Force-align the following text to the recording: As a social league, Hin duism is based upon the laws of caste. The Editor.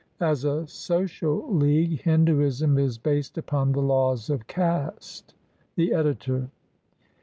As 0.19 0.43
a 0.45 0.65
social 0.65 1.53
league, 1.53 2.01
Hin 2.01 2.25
duism 2.25 2.79
is 2.81 2.97
based 2.97 3.37
upon 3.37 3.71
the 3.73 3.83
laws 3.83 4.31
of 4.31 4.47
caste. 4.47 5.35
The 5.75 5.93
Editor. 5.93 6.49